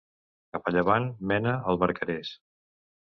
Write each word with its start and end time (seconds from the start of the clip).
Cap 0.55 0.71
a 0.71 0.71
llevant, 0.77 1.05
mena 1.33 1.53
al 1.73 1.81
Barcarès. 1.85 2.33